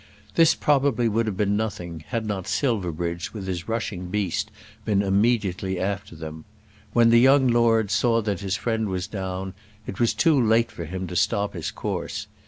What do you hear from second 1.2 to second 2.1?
have been nothing,